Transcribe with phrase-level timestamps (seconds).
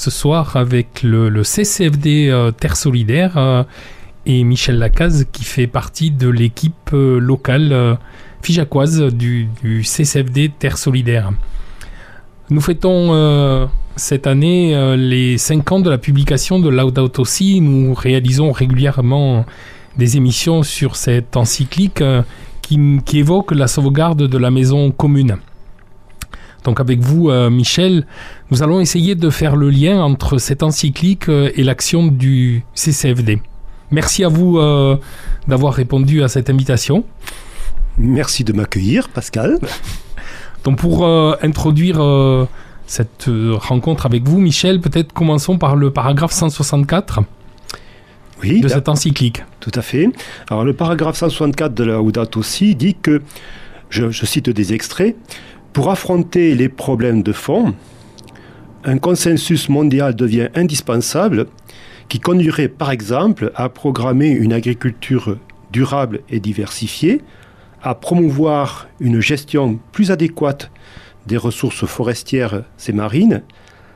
[0.00, 3.66] ce soir avec le, CCFD euh, Terre Solidaire
[4.24, 7.98] et Michel Lacaze qui fait partie de l'équipe locale
[8.40, 9.48] figeacoise du,
[9.84, 11.32] CCFD Terre Solidaire.
[12.48, 17.60] Nous fêtons cette année les 5 ans de la publication de Laudato Si.
[17.60, 19.44] Nous réalisons régulièrement
[19.98, 22.02] des émissions sur cette encyclique
[22.62, 25.36] qui, qui évoque la sauvegarde de la maison commune.
[26.64, 28.06] Donc avec vous, euh, Michel,
[28.50, 33.40] nous allons essayer de faire le lien entre cette encyclique euh, et l'action du CCFD.
[33.90, 34.96] Merci à vous euh,
[35.48, 37.04] d'avoir répondu à cette invitation.
[37.98, 39.58] Merci de m'accueillir, Pascal.
[40.64, 42.02] Donc pour introduire
[42.86, 47.20] cette rencontre avec vous, Michel, peut-être commençons par le paragraphe 164
[48.42, 49.42] oui, de cette encyclique.
[49.60, 50.10] Tout à fait.
[50.50, 53.22] Alors le paragraphe 164 de la Laudato aussi dit que,
[53.88, 55.16] je cite des extraits,
[55.72, 57.74] pour affronter les problèmes de fond,
[58.84, 61.46] un consensus mondial devient indispensable
[62.08, 65.38] qui conduirait par exemple à programmer une agriculture
[65.70, 67.22] durable et diversifiée,
[67.82, 70.70] à promouvoir une gestion plus adéquate
[71.26, 73.42] des ressources forestières et marines,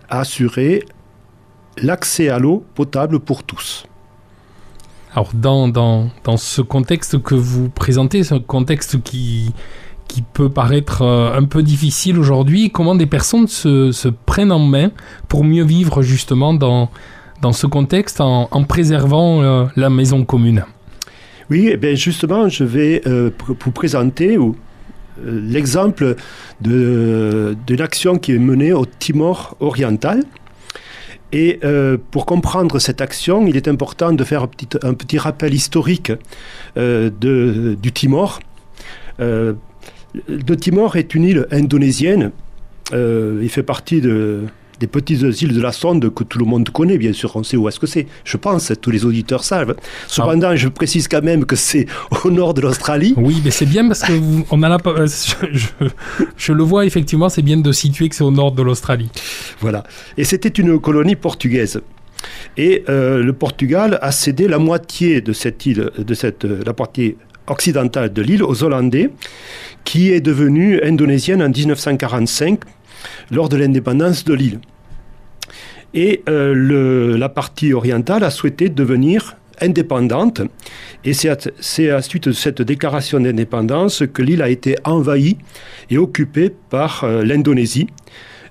[0.09, 0.85] à assurer
[1.79, 3.87] l'accès à l'eau potable pour tous.
[5.13, 9.55] Alors dans, dans, dans, ce contexte que vous présentez, ce contexte qui,
[10.09, 14.91] qui peut paraître euh, un peu difficile aujourd'hui, comment des personnes se, prennent en main
[15.29, 16.91] pour mieux vivre justement dans,
[17.43, 20.65] dans ce contexte en, préservant euh, la maison commune?
[21.51, 24.39] Oui, eh bien justement, je vais euh, vous présenter
[25.23, 26.17] l'exemple
[26.61, 30.25] d'une action qui est menée au Timor oriental.
[31.33, 31.61] Et
[32.13, 34.47] pour comprendre cette action, il est important de faire
[34.83, 36.13] un petit, rappel historique
[36.77, 38.39] de, du Timor.
[40.29, 42.31] Le Timor est une île indonésienne.
[42.93, 46.99] Euh, il fait partie des petites îles de la Sonde que tout le monde connaît,
[46.99, 47.35] bien sûr.
[47.35, 48.07] On sait où est-ce que c'est.
[48.25, 49.75] Je pense, tous les auditeurs savent.
[50.07, 51.87] Cependant, je précise quand même que c'est
[52.25, 53.15] au nord de l'Australie.
[53.17, 54.13] Oui, mais c'est bien parce que
[54.51, 55.07] on a euh,
[56.37, 59.11] je, le vois effectivement, c'est bien de situer que c'est au nord de l'Australie.
[59.61, 59.85] Voilà.
[60.17, 61.81] Et c'était une colonie portugaise.
[62.57, 67.17] Et euh, le Portugal a cédé la moitié de cette île, de cette, la partie
[67.47, 69.11] occidentale de l'île aux Hollandais,
[69.85, 72.61] qui est devenue indonésienne en 1945
[73.31, 74.61] lors de l'indépendance de l'île.
[75.93, 80.43] Et euh, la partie orientale a souhaité devenir indépendante.
[81.05, 81.37] Et c'est à,
[81.79, 85.37] la suite de cette déclaration d'indépendance que l'île a été envahie
[85.91, 87.87] et occupée par euh, l'Indonésie.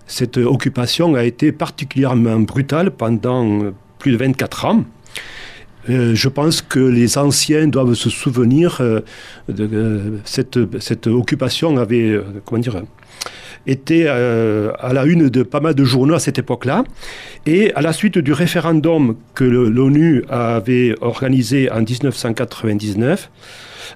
[0.06, 4.86] Cette occupation a été particulièrement brutale pendant plus de 24 ans.
[5.90, 9.02] Euh, je pense que les anciens doivent se souvenir euh,
[9.50, 12.84] de, cette, cette, occupation avait, euh, comment dire,
[13.66, 16.84] été à la une de pas mal de journaux à cette époque-là.
[17.46, 23.32] Et à la suite du référendum que l'ONU avait organisé en 1999,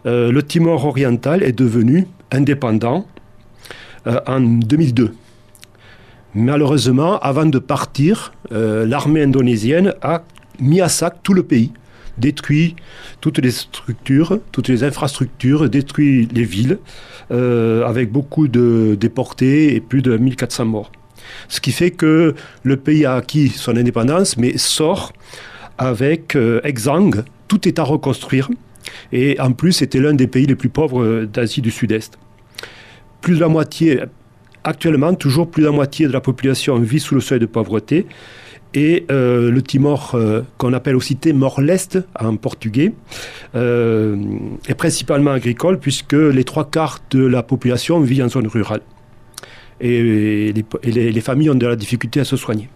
[0.06, 3.06] le Timor oriental est devenu indépendant
[4.06, 5.14] en 2002.
[6.34, 10.24] Malheureusement, avant de partir, l'armée indonésienne a
[10.60, 11.72] mis à sac tout le pays,
[12.18, 12.76] détruit
[13.22, 16.80] toutes les structures, toutes les infrastructures, détruit les villes,
[17.32, 20.92] euh, avec beaucoup de déportés et plus de 1400 morts.
[21.50, 25.14] Ce qui fait que le pays a acquis son indépendance, mais sort
[25.78, 28.50] avec euh, exsangue, tout est à reconstruire.
[29.12, 32.18] Et en plus, c'était l'un des pays les plus pauvres d'Asie du Sud-Est.
[33.22, 34.02] Plus de la moitié,
[34.64, 38.06] actuellement, toujours plus de la moitié de la population vit sous le seuil de pauvreté.
[38.74, 42.94] Et euh, le Timor, euh, qu'on appelle aussi Timor-Leste en portugais,
[43.56, 44.18] euh,
[44.68, 48.82] est principalement agricole puisque les trois quarts de la population vit en zone rurale.
[49.80, 50.54] Et,
[50.84, 52.68] les, familles ont de la difficulté à se soigner.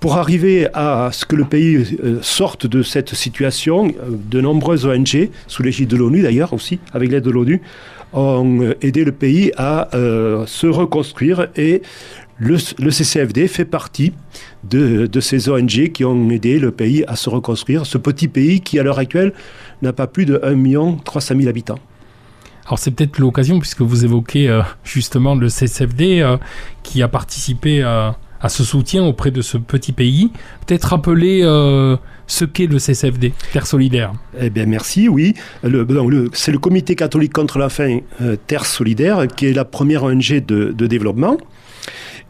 [0.00, 5.62] Pour arriver à ce que le pays sorte de cette situation, de nombreuses ONG, sous
[5.62, 7.62] l'égide de l'ONU d'ailleurs aussi, avec l'aide de l'ONU,
[8.12, 11.82] ont aidé le pays à se reconstruire et
[12.42, 14.12] le, CCFD fait partie
[14.64, 18.78] de, ces ONG qui ont aidé le pays à se reconstruire, ce petit pays qui,
[18.78, 19.32] à l'heure actuelle,
[19.80, 21.78] n'a pas plus de 1 300 000 habitants.
[22.66, 26.36] Alors c'est peut-être l'occasion, puisque vous évoquez euh, justement le CCFD, euh,
[26.82, 28.10] qui a participé euh,
[28.40, 30.32] à ce soutien auprès de ce petit pays.
[30.66, 31.42] Peut-être rappeler
[32.26, 34.12] ce qu'est le CCFD, Terre Solidaire.
[34.40, 35.34] Eh bien, merci, oui.
[36.32, 38.00] c'est le Comité catholique contre la faim
[38.48, 41.36] Terre Solidaire, qui est la première ONG de, développement.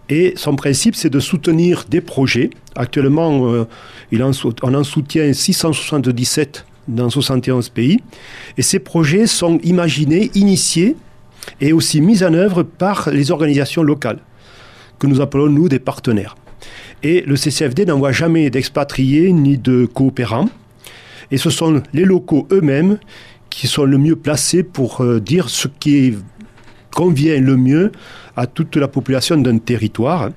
[0.08, 2.50] Et son principe, c'est de soutenir des projets.
[2.74, 3.64] Actuellement, euh,
[4.62, 7.98] on en soutient 677 dans 71 pays.
[8.58, 10.96] Et ces projets sont imaginés, initiés
[11.60, 14.18] et aussi mis en œuvre par les organisations locales,
[14.98, 16.36] que nous appelons, nous, des partenaires.
[17.02, 20.48] Et le CCFD n'envoie jamais d'expatriés ni de coopérants.
[21.30, 22.98] Et ce sont les locaux eux-mêmes
[23.50, 26.14] qui sont le mieux placés pour euh, dire ce qui
[26.94, 27.92] convient le mieux
[28.36, 30.30] à toute la population d'un territoire.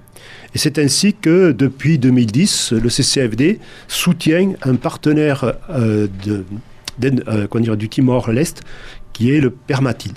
[0.53, 6.45] Et c'est ainsi que depuis 2010, le CCFD soutient un partenaire euh, de,
[7.03, 8.63] euh, du Timor-Leste
[9.13, 10.13] qui est le Permatil.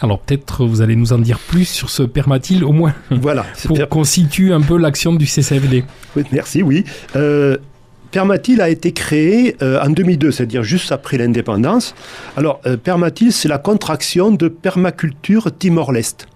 [0.00, 2.94] Alors peut-être vous allez nous en dire plus sur ce Permatil au moins.
[3.10, 3.44] Voilà.
[3.64, 5.84] pour qu'on situe un peu l'action du CCFD.
[6.32, 6.84] merci, oui.
[7.16, 7.56] Euh,
[8.10, 11.94] Permatil a été créé euh, en 2002, c'est-à-dire juste après l'indépendance.
[12.36, 16.26] Alors, euh, Permatil, c'est la contraction de permaculture Timor-Leste.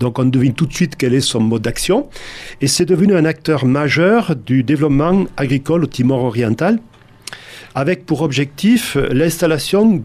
[0.00, 2.08] Donc, on devine tout de suite quel est son mode d'action.
[2.60, 6.78] Et c'est devenu un acteur majeur du développement agricole au Timor oriental,
[7.74, 10.02] avec pour objectif l'installation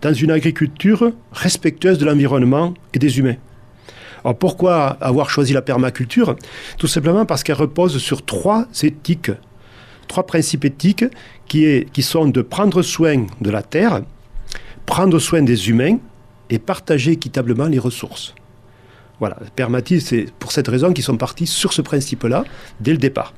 [0.00, 3.36] dans une agriculture respectueuse de l'environnement et des humains.
[4.24, 6.36] Alors pourquoi avoir choisi la permaculture?
[6.78, 9.32] Tout simplement parce qu'elle repose sur trois éthiques,
[10.08, 11.04] trois principes éthiques
[11.46, 14.00] qui sont de prendre soin de la terre,
[14.86, 15.98] prendre soin des humains
[16.48, 18.34] et partager équitablement les ressources.
[19.20, 22.44] Voilà, Permatil, c'est pour cette raison qu'ils sont partis sur ce principe-là
[22.80, 23.32] dès le départ.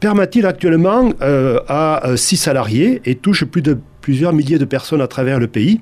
[0.00, 5.08] Permatil actuellement euh, a six salariés et touche plus de plusieurs milliers de personnes à
[5.08, 5.80] travers le pays.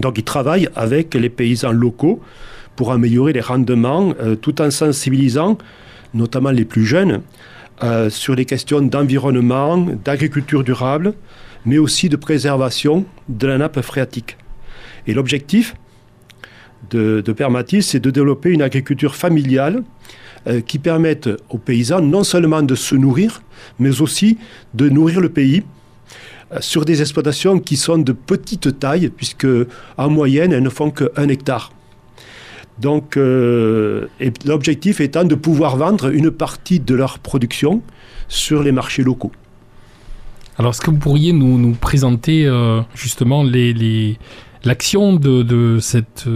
[0.00, 2.20] Donc ils travaillent avec les paysans locaux
[2.76, 5.58] pour améliorer les rendements euh, tout en sensibilisant
[6.14, 7.22] notamment les plus jeunes
[7.82, 11.14] euh, sur les questions d'environnement, d'agriculture durable,
[11.64, 14.36] mais aussi de préservation de la nappe phréatique.
[15.06, 15.74] Et l'objectif
[16.90, 19.82] de, de c'est de développer une agriculture familiale
[20.46, 23.42] euh, qui permette aux paysans non seulement de se nourrir,
[23.78, 24.38] mais aussi
[24.74, 25.64] de nourrir le pays
[26.52, 29.46] euh, sur des exploitations qui sont de petite taille, puisque
[29.96, 31.72] en moyenne, elles ne font qu'un hectare.
[32.78, 34.06] Donc, euh,
[34.46, 37.82] l'objectif étant de pouvoir vendre une partie de leur production
[38.28, 39.32] sur les marchés locaux.
[40.56, 42.48] Alors, est-ce que vous pourriez nous, présenter
[42.94, 43.44] justement
[44.64, 46.26] l'action de, cette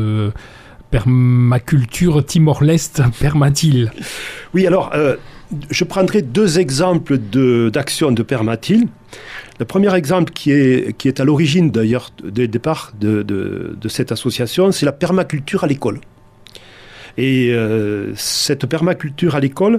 [0.90, 3.90] permaculture Timor-Leste Permatil
[4.54, 4.92] Oui, alors,
[5.70, 7.18] je prendrai deux exemples
[7.70, 8.88] d'actions de, de Permatil.
[9.58, 13.88] Le premier exemple qui est, qui est à l'origine d'ailleurs dès le départ de, de,
[13.88, 16.00] cette association, c'est la permaculture à l'école.
[17.18, 19.76] Et euh, cette permaculture à l'école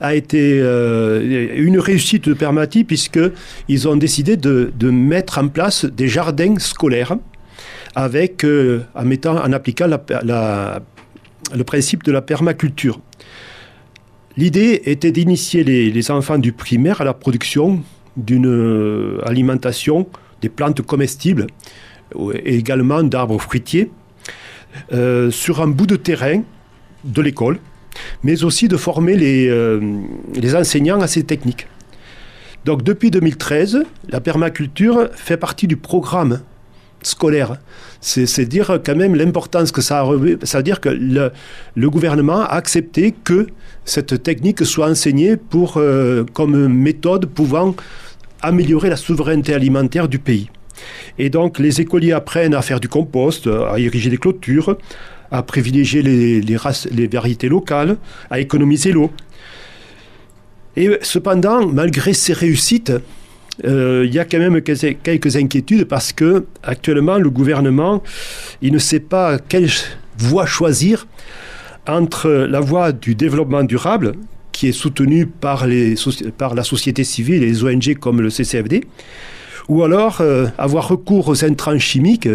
[0.00, 5.84] a été euh, une réussite de Permati puisqu'ils ont décidé de, de, mettre en place
[5.84, 7.16] des jardins scolaires
[7.94, 13.00] avec, euh, en, mettant, en appliquant le principe de la permaculture.
[14.36, 17.82] L'idée était d'initier les, enfants du primaire à la production
[18.16, 20.06] d'une euh, alimentation
[20.40, 21.46] des plantes comestibles
[22.44, 23.90] et également d'arbres fruitiers
[24.92, 26.42] euh, sur un bout de terrain
[27.04, 27.58] de l'école,
[28.22, 29.50] mais aussi de former les,
[30.34, 31.66] les enseignants à ces techniques.
[32.64, 36.40] Donc depuis 2013, la permaculture fait partie du programme
[37.06, 37.56] scolaire.
[38.00, 40.06] C'est dire quand même l'importance que ça a.
[40.44, 43.46] Ça veut dire que le, gouvernement a accepté que
[43.84, 45.80] cette technique soit enseignée pour,
[46.32, 47.74] comme méthode pouvant
[48.40, 50.50] améliorer la souveraineté alimentaire du pays.
[51.18, 54.76] Et donc les écoliers apprennent à faire du compost, à ériger des clôtures,
[55.30, 57.96] à privilégier les variétés locales,
[58.30, 59.12] à économiser l'eau.
[60.76, 62.92] Et cependant, malgré ces réussites,
[63.64, 68.02] euh, il y a quand même quelques inquiétudes parce que actuellement le gouvernement
[68.62, 69.68] il ne sait pas quelle
[70.16, 71.06] voie choisir
[71.86, 74.14] entre la voie du développement durable
[74.52, 75.94] qui est soutenu par, les,
[76.38, 78.84] par la société civile et les ONG comme le CCFD,
[79.68, 82.28] ou alors euh, avoir recours aux intrants chimiques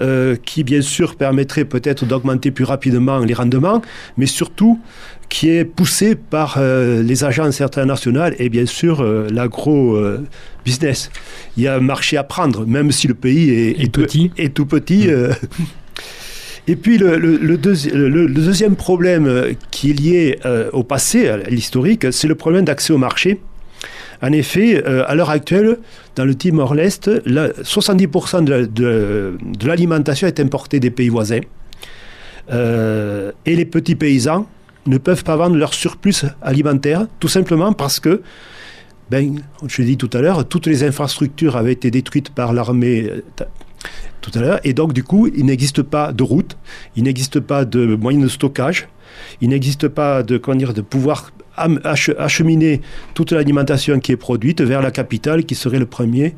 [0.00, 3.82] euh, qui bien sûr permettraient peut-être d'augmenter plus rapidement les rendements,
[4.16, 4.80] mais surtout
[5.28, 11.10] qui est poussé par euh, les agences internationales et bien sûr l'agro-business.
[11.56, 14.30] Il y a un marché à prendre, même si le pays est, petit.
[14.36, 15.08] est tout petit.
[16.66, 20.38] Et puis le, deuxième problème qui est lié
[20.72, 23.38] au passé, à l'historique, c'est le problème d'accès au marché.
[24.24, 25.78] En effet, euh, à l'heure actuelle,
[26.16, 31.40] dans le Timor-Leste, 70% de, l'alimentation est importée des pays voisins.
[32.50, 34.46] et les petits paysans
[34.86, 38.22] ne peuvent pas vendre leur surplus alimentaire, tout simplement parce que,
[39.10, 43.10] ben, je l'ai dit tout à l'heure, toutes les infrastructures avaient été détruites par l'armée
[43.10, 43.44] euh,
[44.20, 46.56] tout à l'heure, et donc du coup, il n'existe pas de route,
[46.96, 48.88] il n'existe pas de moyens de stockage,
[49.40, 52.80] il n'existe pas de, dire, de pouvoir acheminer
[53.14, 56.34] toute l'alimentation qui est produite vers la capitale qui serait le premier,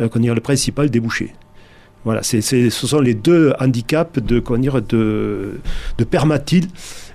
[0.00, 1.32] euh, le principal débouché.
[2.04, 2.40] Voilà, ce
[2.70, 5.60] sont les deux handicaps de, dire, de,
[6.10, 6.66] permatil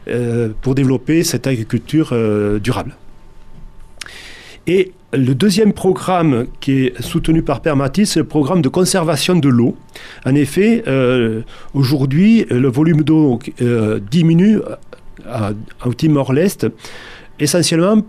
[0.08, 2.96] euh, pour développer cette agriculture euh, durable.
[4.66, 9.50] Et le deuxième programme qui est soutenu par Permatil, c'est le programme de conservation de
[9.50, 9.75] l'eau.
[10.25, 11.42] En effet, euh,
[11.74, 13.39] aujourd'hui, le volume d'eau
[14.10, 14.60] diminue
[15.25, 15.51] à,
[15.86, 16.68] au Timor-Leste,
[17.39, 18.03] essentiellement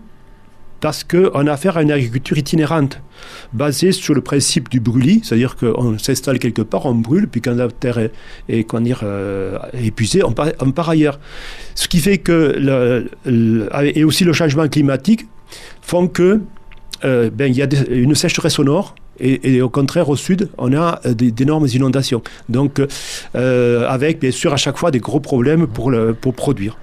[0.79, 3.01] parce qu'on a affaire à une agriculture itinérante,
[3.53, 7.55] basée sur le principe du brûlis, c'est-à-dire qu'on s'installe quelque part, on brûle, puis quand
[7.55, 8.11] la terre est,
[8.49, 11.19] euh, épuisée, on part, ailleurs.
[11.75, 13.09] Ce qui fait que,
[13.95, 15.27] et aussi le changement climatique,
[15.81, 16.41] font que
[17.05, 21.01] euh, ben, y a une sécheresse au nord, et, au contraire, au sud, on a
[21.09, 22.21] d'énormes inondations.
[22.47, 22.81] Donc,
[23.35, 26.77] euh, avec bien sûr à chaque fois des gros problèmes pour produire.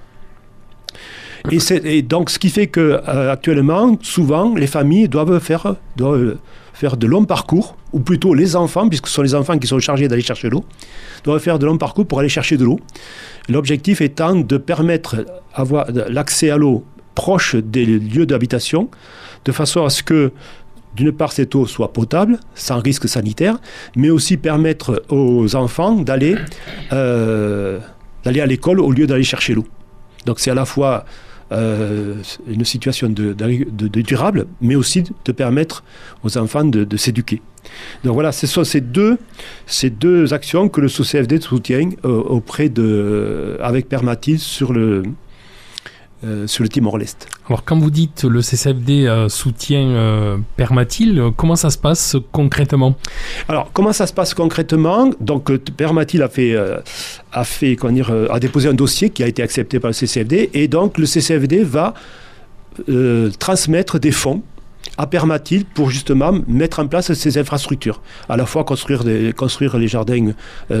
[1.51, 6.37] Et, donc, ce qui fait que euh, actuellement, souvent, les familles doivent faire, doivent
[6.73, 9.79] faire de longs parcours, ou plutôt les enfants, puisque ce sont les enfants qui sont
[9.79, 10.65] chargés d'aller chercher l'eau,
[11.23, 12.79] doivent faire de longs parcours pour aller chercher de l'eau.
[13.49, 16.83] L'objectif étant de permettre avoir l'accès à l'eau
[17.15, 18.89] proche des lieux d'habitation,
[19.45, 20.31] de façon à ce que
[20.95, 23.59] d'une part, cette eau soit potable, sans risque sanitaire,
[23.95, 26.35] mais aussi permettre aux enfants d'aller
[26.91, 27.79] euh,
[28.25, 29.65] à l'école au lieu d'aller chercher l'eau.
[30.25, 31.05] Donc c'est à la fois
[31.51, 32.15] euh,
[32.47, 33.33] une situation de,
[34.01, 35.83] durable, mais aussi de permettre
[36.23, 37.41] aux enfants de, s'éduquer.
[38.03, 39.17] Donc voilà, ce sont ces deux,
[39.65, 45.03] ces deux actions que le SOCFD soutient euh, auprès de, avec Permatil sur le,
[46.23, 47.27] euh, sur le Timor-Leste.
[47.47, 52.95] Alors quand vous dites le CCFD euh, soutient euh, Permatil, comment ça se passe concrètement?
[53.47, 55.11] Alors comment ça se passe concrètement?
[55.19, 56.55] Donc Permatil a fait,
[57.31, 60.67] a, fait dire, a déposé un dossier qui a été accepté par le CCFD et
[60.67, 61.93] donc le CCFD va
[63.37, 64.41] transmettre des fonds
[64.97, 68.01] à Permatil pour justement mettre en place ces infrastructures.
[68.27, 70.31] À la fois construire, des, construire les jardins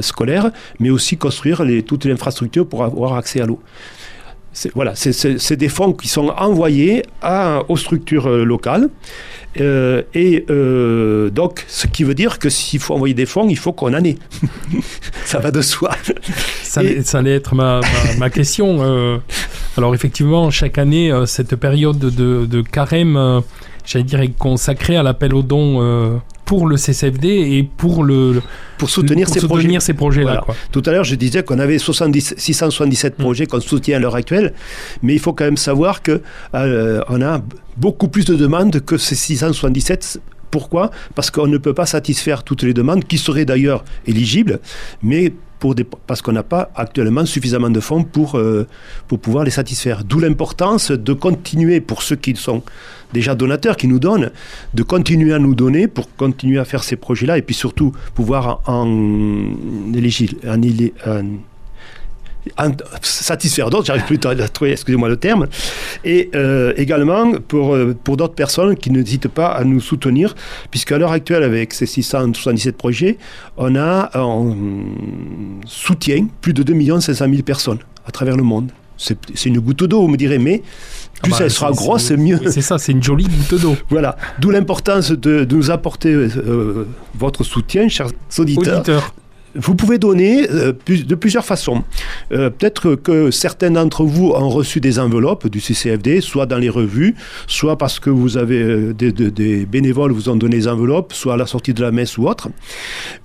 [0.01, 3.61] scolaires, mais aussi construire les, toutes les infrastructures pour avoir accès à l'eau
[4.73, 7.03] voilà, c'est des fonds qui sont envoyés
[7.67, 8.89] aux structures euh, locales.
[9.59, 13.57] Euh, et euh, donc, ce qui veut dire que s'il faut envoyer des fonds, il
[13.57, 14.17] faut qu'on en ait.
[15.25, 15.91] ça va de soi.
[16.63, 16.81] Ça,
[17.13, 17.81] allait être ma,
[18.29, 19.19] question.
[19.77, 23.41] alors, effectivement, chaque année, cette période de, de carême,
[23.85, 28.41] j'allais dire, est consacrée à l'appel aux dons pour le CCFD et pour le
[28.77, 29.79] pour soutenir, ces, projets.
[29.79, 30.45] ces projets-là.
[30.71, 33.21] Tout à l'heure, je disais qu'on avait 70, 677 mm.
[33.21, 34.53] projets qu'on soutient à l'heure actuelle,
[35.03, 36.21] mais il faut quand même savoir que
[36.55, 37.41] euh, on a
[37.75, 40.91] beaucoup plus de demandes que ces 677 pourquoi?
[41.13, 44.61] Parce qu'on ne peut pas satisfaire toutes les demandes, qui seraient d'ailleurs éligibles,
[45.03, 48.67] mais pour des, parce qu'on n'a pas actuellement suffisamment de fonds pour, euh,
[49.07, 50.03] pour pouvoir les satisfaire.
[50.05, 52.63] D'où l'importance de continuer, pour ceux qui sont
[53.13, 54.31] déjà donateurs qui nous donnent,
[54.73, 58.61] de continuer à nous donner pour continuer à faire ces projets-là et puis surtout pouvoir
[58.65, 58.85] en,
[63.01, 65.47] satisfaire d'autres, j'arrive plus à trouver, excusez-moi le terme,
[66.03, 70.35] et euh, également pour, euh, pour d'autres personnes qui n'hésitent pas à nous soutenir,
[70.71, 73.17] puisqu'à l'heure actuelle, avec ces 677 projets,
[73.57, 74.55] on a, on
[75.65, 78.71] soutient plus de 2 500 000 personnes à travers le monde.
[78.97, 80.63] C'est une goutte d'eau, vous me direz, mais
[81.21, 82.39] plus ah bah, elle sera grosse, mieux.
[82.49, 83.75] c'est ça, c'est une jolie goutte d'eau.
[83.89, 84.17] voilà.
[84.39, 86.87] D'où l'importance de, nous apporter euh,
[87.17, 88.83] votre soutien, chers auditeurs.
[89.55, 91.83] Vous pouvez donner euh, de plusieurs façons.
[92.31, 96.69] Euh, peut-être que certains d'entre vous ont reçu des enveloppes du CCFD, soit dans les
[96.69, 97.15] revues,
[97.47, 101.37] soit parce que vous avez des, des, bénévoles vous ont donné des enveloppes, soit à
[101.37, 102.49] la sortie de la messe ou autre.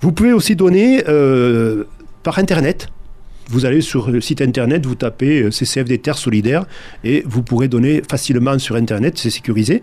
[0.01, 1.03] Vous pouvez aussi donner
[2.23, 2.87] par Internet.
[3.49, 6.65] Vous allez sur le site internet, vous tapez euh, CCFD Terre Solidaire
[7.03, 9.81] et vous pourrez donner facilement sur internet, c'est sécurisé.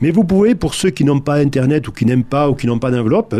[0.00, 2.66] Mais vous pouvez, pour ceux qui n'ont pas internet ou qui n'aiment pas ou qui
[2.66, 3.34] n'ont pas d'enveloppe,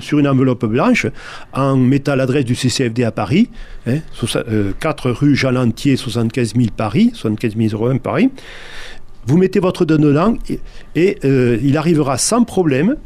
[0.00, 1.06] sur une enveloppe blanche,
[1.52, 3.50] en mettant l'adresse du CCFD à Paris,
[3.84, 4.00] 4 hein,
[4.48, 4.74] euh,
[5.12, 8.30] rue Jalentier, 75 000 Paris, 75 001 Paris,
[9.26, 10.34] vous mettez votre don dedans
[10.94, 12.96] et, euh, il arrivera sans problème.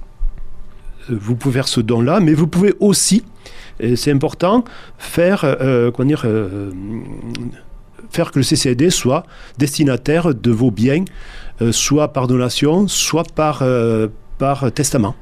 [1.08, 3.24] Vous pouvez faire ce don-là, mais vous pouvez aussi
[3.96, 4.64] c'est important,
[4.98, 6.70] faire, euh, dire, euh,
[8.10, 9.24] faire que le CCD soit
[9.58, 11.04] destinataire de vos biens,
[11.62, 13.62] euh, soit par donation, soit par,
[14.38, 15.14] par testament.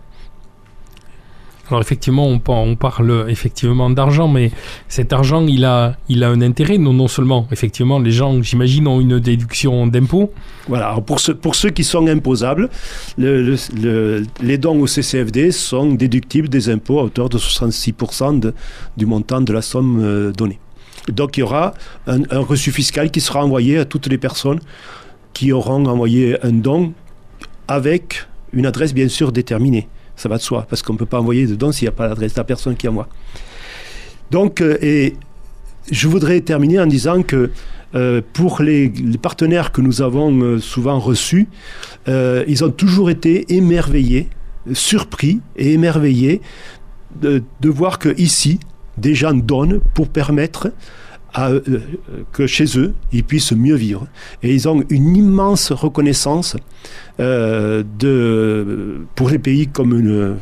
[1.69, 2.39] Alors effectivement, on,
[2.77, 4.51] parle effectivement d'argent, mais
[4.89, 6.79] cet argent, il a, il a un intérêt.
[6.79, 10.33] Non, non seulement, effectivement, les gens, j'imagine, ont une déduction d'impôt.
[10.67, 10.97] Voilà.
[11.07, 12.71] Pour, pour ceux qui sont imposables,
[13.19, 18.53] les dons au CCFD sont déductibles des impôts à hauteur de 66%
[18.97, 20.59] du montant de la somme euh, donnée.
[21.09, 21.75] Donc il y aura
[22.07, 24.61] un reçu fiscal qui sera envoyé à toutes les personnes
[25.33, 26.93] qui auront envoyé un don
[27.67, 31.21] avec une adresse bien sûr déterminée ça va de soi, parce qu'on ne peut pas
[31.21, 33.09] envoyer de dons s'il n'y a pas l'adresse de la personne qui envoie.
[34.31, 35.15] Donc, euh, et
[35.91, 37.51] je voudrais terminer en disant que
[37.95, 41.49] euh, pour les, partenaires que nous avons euh, souvent reçus,
[42.07, 44.29] ils ont toujours été émerveillés,
[44.73, 46.41] surpris et émerveillés
[47.21, 48.61] de, de voir que ici,
[48.97, 50.73] des gens donnent pour permettre
[51.47, 51.61] euh,
[52.33, 54.07] que chez eux, ils puissent mieux vivre.
[54.43, 56.57] Et ils ont une immense reconnaissance
[57.21, 60.39] euh, de, pour les pays comme une,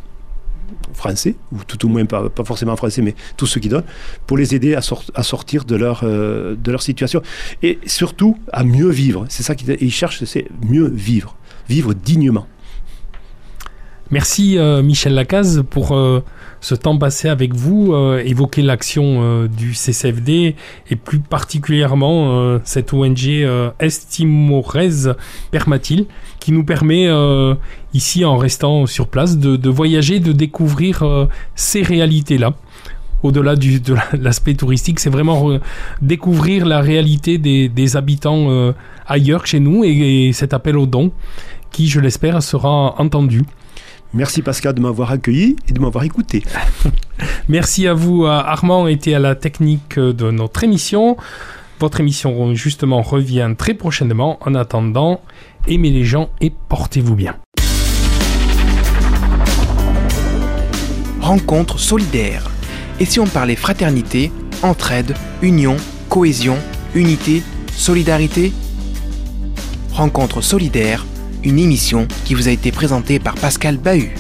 [0.97, 3.85] français, ou tout au moins pas, pas, forcément français, mais tous ceux qui donnent,
[4.27, 4.81] pour les aider à,
[5.15, 7.23] à sortir de leur, euh, de leur situation.
[7.63, 9.27] Et surtout à mieux vivre.
[9.29, 11.37] C'est ça qu'ils cherchent, c'est mieux vivre,
[11.69, 12.47] vivre dignement.
[14.11, 15.95] Merci Michel Lacaze pour
[16.61, 20.57] ce temps passé avec vous, euh, évoquer l'action euh, du CCFD
[20.91, 23.47] et plus particulièrement euh, cette ONG
[23.79, 25.15] Estimorez
[25.51, 26.07] Permatil
[26.41, 27.09] qui nous permet
[27.93, 32.55] ici en restant sur place de, voyager, de découvrir ces réalités-là
[33.25, 35.59] au-delà de l'aspect touristique, c'est vraiment
[36.01, 38.73] découvrir la réalité des, habitants
[39.09, 41.11] ailleurs que chez nous et, cet appel aux dons
[41.73, 43.43] qui, je l'espère, sera entendu.
[44.15, 46.43] Merci Pascal de m'avoir accueilli et de m'avoir écouté.
[47.49, 48.27] Merci à vous.
[48.27, 51.17] Armand était à la technique de notre émission.
[51.79, 54.39] Votre émission justement revient très prochainement.
[54.41, 55.21] En attendant,
[55.69, 57.37] aimez les gens et portez-vous bien.
[61.21, 62.51] Rencontre solidaire.
[63.01, 64.33] Et si on parlait fraternité,
[64.63, 65.77] entraide, union,
[66.09, 66.57] cohésion,
[66.95, 68.53] unité, solidarité?
[69.93, 71.05] Rencontre solidaire
[71.47, 74.13] une émission qui vous a été présentée par Pascal Bahut.